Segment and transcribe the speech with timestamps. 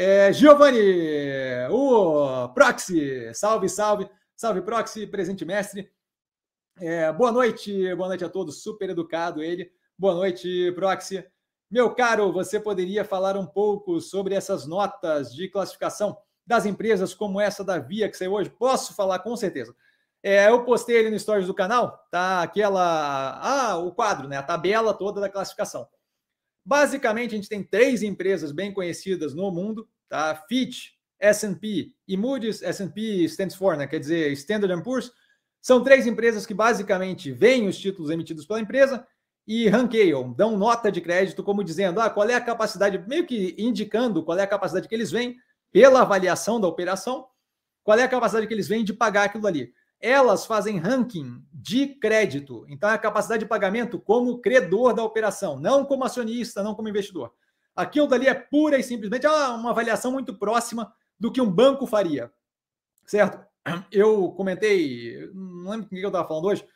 [0.00, 0.78] É, Giovanni,
[1.72, 5.90] o Proxy, salve, salve, salve Proxy, presente mestre.
[6.78, 9.72] É, boa noite, boa noite a todos, super educado ele.
[9.98, 11.26] Boa noite, Proxy.
[11.68, 17.40] Meu caro, você poderia falar um pouco sobre essas notas de classificação das empresas como
[17.40, 18.50] essa da Via que saiu hoje?
[18.50, 19.74] Posso falar com certeza.
[20.22, 22.40] É, eu postei ali no stories do canal, tá?
[22.40, 23.40] Aquela.
[23.42, 24.36] Ah, o quadro, né?
[24.36, 25.88] A tabela toda da classificação.
[26.68, 30.34] Basicamente, a gente tem três empresas bem conhecidas no mundo, tá?
[30.46, 30.88] Fitch,
[31.18, 32.62] S&P e Moody's.
[32.62, 33.86] S&P stands for, né?
[33.86, 35.10] Quer dizer, Standard Poor's.
[35.62, 39.06] São três empresas que basicamente veem os títulos emitidos pela empresa
[39.46, 43.54] e ranqueiam, dão nota de crédito, como dizendo, ah, qual é a capacidade, meio que
[43.56, 45.36] indicando qual é a capacidade que eles veem
[45.72, 47.26] pela avaliação da operação,
[47.82, 49.72] qual é a capacidade que eles veem de pagar aquilo ali.
[50.00, 55.58] Elas fazem ranking de crédito, então é a capacidade de pagamento como credor da operação,
[55.58, 57.32] não como acionista, não como investidor.
[57.74, 61.86] Aquilo dali é pura e simplesmente ah, uma avaliação muito próxima do que um banco
[61.86, 62.32] faria,
[63.06, 63.44] certo?
[63.90, 66.66] Eu comentei, não lembro com quem eu estava falando hoje,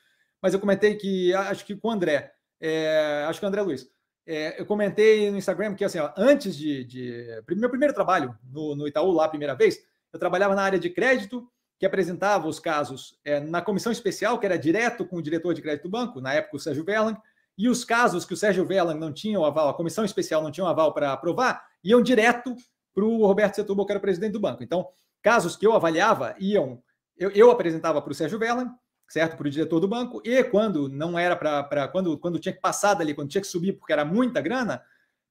[0.40, 3.88] mas eu comentei que acho que com o André, é, acho que o André Luiz.
[4.24, 8.76] É, eu comentei no Instagram que, assim, ó, antes de, de, Meu primeiro trabalho no,
[8.76, 9.80] no, Itaú, lá primeira vez,
[10.12, 11.50] eu trabalhava na área de crédito,
[11.82, 15.60] que apresentava os casos é, na comissão especial, que era direto com o diretor de
[15.60, 17.18] crédito do banco, na época o Sérgio Verlang,
[17.58, 20.52] e os casos que o Sérgio Verlang não tinha o aval, a comissão especial não
[20.52, 22.54] tinha o aval para aprovar, iam direto
[22.94, 24.62] para o Roberto Setúbal, que era o presidente do banco.
[24.62, 26.80] Então, casos que eu avaliava iam.
[27.18, 28.70] Eu, eu apresentava para o Sérgio Verlang,
[29.08, 29.36] certo?
[29.36, 31.88] Para o diretor do banco, e quando não era para.
[31.88, 34.80] Quando, quando tinha que passar dali, quando tinha que subir, porque era muita grana,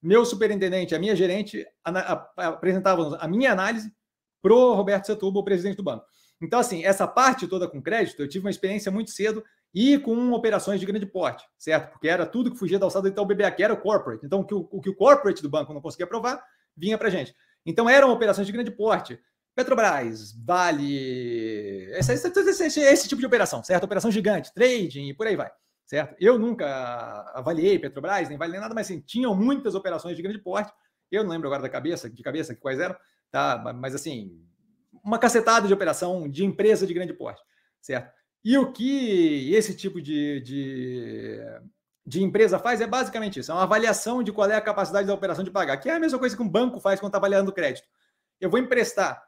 [0.01, 1.65] meu superintendente, a minha gerente,
[2.35, 3.89] apresentavam a minha análise
[4.41, 6.11] para o Roberto Setúbal, o presidente do banco.
[6.41, 10.31] Então, assim, essa parte toda com crédito, eu tive uma experiência muito cedo e com
[10.33, 11.91] operações de grande porte, certo?
[11.91, 14.25] Porque era tudo que fugia da alçada do Itaú BBA, que era o corporate.
[14.25, 16.43] Então, o que o, o que o corporate do banco não conseguia aprovar,
[16.75, 17.33] vinha para gente.
[17.65, 19.19] Então, eram operações de grande porte.
[19.55, 23.83] Petrobras, Vale, esse, esse, esse, esse, tipo de operação, certo?
[23.83, 25.51] Operação gigante, trading e por aí vai,
[25.85, 26.15] certo?
[26.19, 30.39] Eu nunca avaliei Petrobras, nem Vale nem nada, mas assim, tinham muitas operações de grande
[30.39, 30.73] porte.
[31.11, 32.95] Eu não lembro agora da cabeça, de cabeça quais eram,
[33.29, 33.73] tá?
[33.75, 34.41] Mas assim,
[35.03, 37.41] uma cacetada de operação de empresa de grande porte,
[37.81, 38.11] certo?
[38.43, 41.39] E o que esse tipo de, de,
[42.05, 45.13] de empresa faz é basicamente isso: é uma avaliação de qual é a capacidade da
[45.13, 47.53] operação de pagar, que é a mesma coisa que um banco faz quando está avaliando
[47.53, 47.87] crédito.
[48.39, 49.23] Eu vou emprestar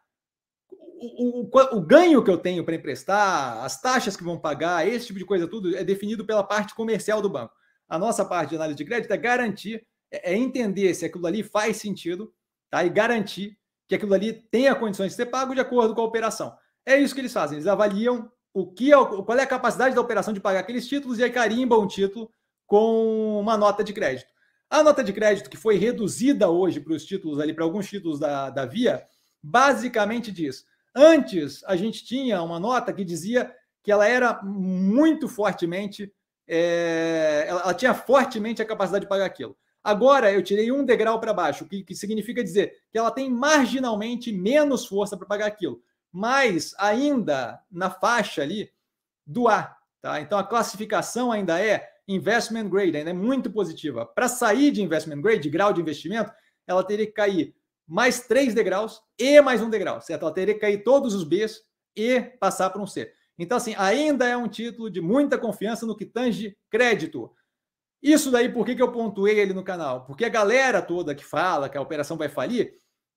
[1.03, 5.07] o, o, o, ganho que eu tenho para emprestar, as taxas que vão pagar, esse
[5.07, 7.53] tipo de coisa tudo é definido pela parte comercial do banco.
[7.89, 11.43] A nossa parte de análise de crédito é garantir, é, é entender se aquilo ali
[11.43, 12.33] faz sentido,
[12.69, 12.83] tá?
[12.85, 13.57] E garantir
[13.97, 16.55] que aquilo ali tenha condições de ser pago de acordo com a operação.
[16.85, 17.57] É isso que eles fazem.
[17.57, 21.19] Eles avaliam o que é, qual é a capacidade da operação de pagar aqueles títulos
[21.19, 22.31] e aí carimbam o título
[22.65, 24.31] com uma nota de crédito.
[24.69, 28.19] A nota de crédito que foi reduzida hoje para os títulos ali, para alguns títulos
[28.19, 29.05] da, da Via,
[29.41, 30.65] basicamente diz:
[30.95, 36.11] Antes, a gente tinha uma nota que dizia que ela era muito fortemente,
[36.47, 39.55] é, ela, ela, tinha fortemente a capacidade de pagar aquilo.
[39.83, 44.31] Agora, eu tirei um degrau para baixo, que, que significa dizer que ela tem marginalmente
[44.31, 48.71] menos força para pagar aquilo, mas ainda na faixa ali
[49.25, 49.75] do A.
[50.01, 50.21] Tá?
[50.21, 54.05] Então, a classificação ainda é investment grade, ainda é muito positiva.
[54.05, 56.31] Para sair de investment grade, de grau de investimento,
[56.67, 57.55] ela teria que cair
[57.87, 60.23] mais três degraus e mais um degrau, certo?
[60.23, 61.61] Ela teria que cair todos os Bs
[61.95, 63.13] e passar para um C.
[63.37, 67.31] Então, assim, ainda é um título de muita confiança no que tange crédito.
[68.03, 70.05] Isso daí, por que, que eu pontuei ele no canal?
[70.05, 72.75] Porque a galera toda que fala que a operação vai falir,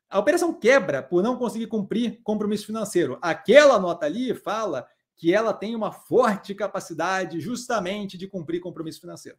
[0.09, 3.19] a operação quebra por não conseguir cumprir compromisso financeiro.
[3.21, 4.87] Aquela nota ali fala
[5.17, 9.37] que ela tem uma forte capacidade justamente de cumprir compromisso financeiro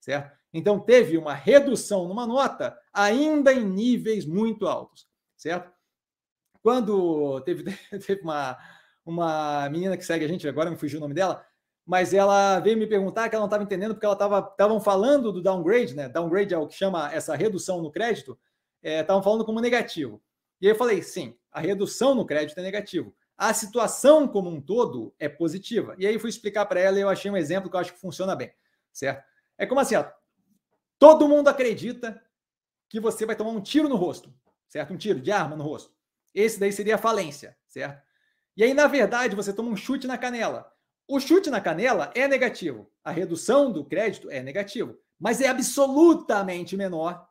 [0.00, 0.36] certo?
[0.52, 5.06] Então teve uma redução numa nota ainda em níveis muito altos,
[5.36, 5.70] certo?
[6.62, 7.64] Quando teve,
[8.06, 8.58] teve uma,
[9.04, 11.44] uma menina que segue a gente, agora me fugiu o nome dela,
[11.88, 15.32] mas ela veio me perguntar que ela não estava entendendo porque ela estava estavam falando
[15.32, 16.06] do downgrade, né?
[16.06, 18.38] Downgrade é o que chama essa redução no crédito,
[18.82, 20.22] estavam é, falando como negativo.
[20.60, 23.16] E eu falei, sim, a redução no crédito é negativo.
[23.38, 25.94] A situação como um todo é positiva.
[25.98, 28.00] E aí fui explicar para ela e eu achei um exemplo que eu acho que
[28.00, 28.52] funciona bem,
[28.92, 29.24] certo?
[29.56, 30.04] É como assim, ó,
[30.98, 32.22] todo mundo acredita
[32.86, 34.30] que você vai tomar um tiro no rosto,
[34.68, 34.92] certo?
[34.92, 35.90] Um tiro de arma no rosto.
[36.34, 38.06] Esse daí seria a falência, certo?
[38.54, 40.70] E aí, na verdade, você toma um chute na canela.
[41.08, 42.92] O chute na canela é negativo.
[43.02, 44.94] A redução do crédito é negativo.
[45.18, 47.26] Mas é absolutamente menor,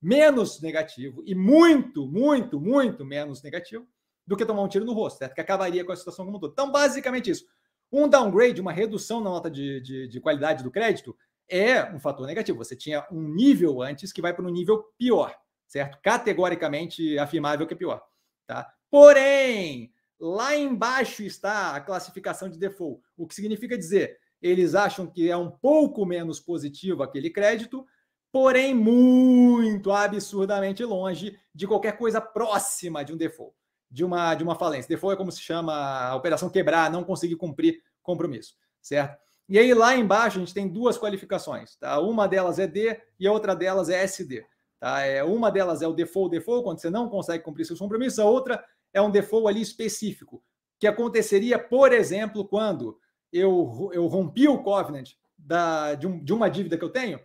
[0.00, 3.88] menos negativo e muito, muito, muito menos negativo
[4.26, 5.34] do que tomar um tiro no rosto, certo?
[5.34, 6.52] Que acabaria com a situação como um todo.
[6.52, 7.46] Então, basicamente isso.
[7.90, 11.16] Um downgrade, uma redução na nota de, de, de qualidade do crédito,
[11.48, 12.58] é um fator negativo.
[12.58, 15.34] Você tinha um nível antes que vai para um nível pior,
[15.66, 15.98] certo?
[16.02, 18.02] Categoricamente afirmável que é pior,
[18.46, 18.70] tá?
[18.90, 19.90] Porém,
[20.22, 25.36] lá embaixo está a classificação de default, o que significa dizer, eles acham que é
[25.36, 27.84] um pouco menos positivo aquele crédito,
[28.30, 33.52] porém muito absurdamente longe de qualquer coisa próxima de um default,
[33.90, 34.88] de uma, de uma falência.
[34.88, 39.20] Default é como se chama a operação quebrar, não conseguir cumprir compromisso, certo?
[39.48, 41.98] E aí lá embaixo a gente tem duas qualificações, tá?
[41.98, 44.46] Uma delas é D e a outra delas é SD.
[44.78, 45.00] Tá?
[45.00, 48.24] É, uma delas é o default default, quando você não consegue cumprir seus compromissos, a
[48.24, 50.42] outra é um default ali específico,
[50.78, 52.98] que aconteceria, por exemplo, quando
[53.32, 57.20] eu, eu rompi o covenant da, de, um, de uma dívida que eu tenho,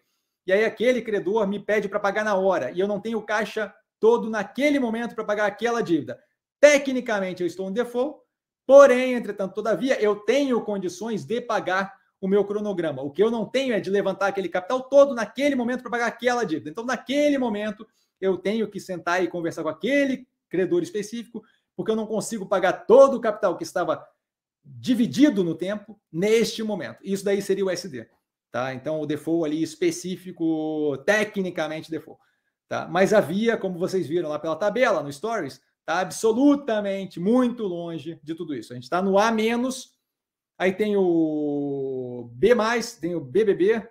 [0.46, 3.74] e aí aquele credor me pede para pagar na hora, e eu não tenho caixa
[4.00, 6.20] todo naquele momento para pagar aquela dívida.
[6.60, 8.20] Tecnicamente eu estou em default,
[8.66, 13.02] porém, entretanto, todavia, eu tenho condições de pagar o meu cronograma.
[13.02, 16.08] O que eu não tenho é de levantar aquele capital todo naquele momento para pagar
[16.08, 16.70] aquela dívida.
[16.70, 17.88] Então, naquele momento,
[18.20, 21.44] eu tenho que sentar e conversar com aquele credor específico,
[21.78, 24.04] porque eu não consigo pagar todo o capital que estava
[24.66, 26.98] dividido no tempo neste momento.
[27.04, 28.10] Isso daí seria o SD.
[28.52, 28.74] Tá?
[28.74, 32.20] Então, o default ali específico, tecnicamente default.
[32.68, 32.88] Tá?
[32.88, 38.34] Mas havia, como vocês viram lá pela tabela, no Stories, tá absolutamente muito longe de
[38.34, 38.74] tudo isso.
[38.74, 39.32] A gente está no A
[40.60, 42.56] Aí tem o B,
[43.00, 43.88] tem o BBB.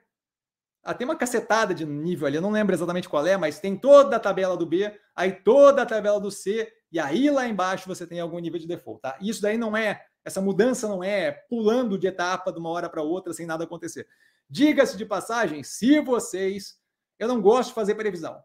[0.82, 3.76] Ah, tem uma cacetada de nível ali, eu não lembro exatamente qual é, mas tem
[3.76, 7.87] toda a tabela do B, aí toda a tabela do C, e aí lá embaixo
[7.87, 9.19] você tem algum nível de default, tá?
[9.20, 13.02] Isso daí não é, essa mudança não é pulando de etapa de uma hora para
[13.02, 14.06] outra sem nada acontecer.
[14.48, 16.78] Diga-se de passagem, se vocês,
[17.19, 18.43] eu não gosto de fazer previsão.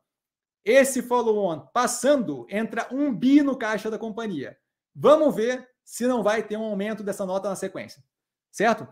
[0.63, 4.57] Esse follow-on passando, entra um bi no caixa da companhia.
[4.95, 8.03] Vamos ver se não vai ter um aumento dessa nota na sequência
[8.51, 8.87] certo?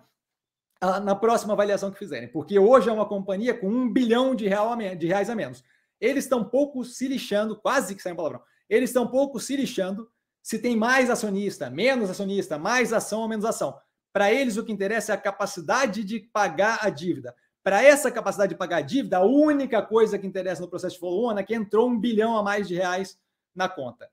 [0.81, 4.71] Na próxima avaliação que fizerem, porque hoje é uma companhia com um bilhão de, real
[4.71, 5.61] a de reais a menos.
[5.99, 10.09] Eles estão pouco se lixando, quase que sai um palavrão, eles estão pouco se lixando
[10.41, 13.77] se tem mais acionista, menos acionista, mais ação ou menos ação.
[14.13, 17.35] Para eles, o que interessa é a capacidade de pagar a dívida.
[17.63, 20.99] Para essa capacidade de pagar a dívida, a única coisa que interessa no processo de
[20.99, 23.19] follow-on é que entrou um bilhão a mais de reais
[23.53, 24.09] na conta.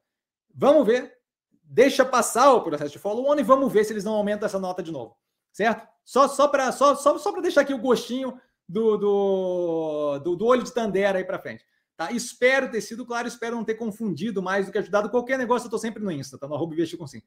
[0.54, 1.16] Vamos ver.
[1.62, 4.82] Deixa passar o processo de follow-on e vamos ver se eles não aumentam essa nota
[4.82, 5.16] de novo
[5.56, 5.88] certo?
[6.04, 8.38] Só, só para só, só, só deixar aqui o gostinho
[8.68, 11.64] do, do, do, do olho de Tandera aí para frente.
[11.96, 12.12] Tá?
[12.12, 15.08] Espero ter sido claro, espero não ter confundido mais do que ajudado.
[15.08, 16.46] Qualquer negócio, eu estou sempre no Insta, tá?
[16.46, 17.22] No arroba investir com sim.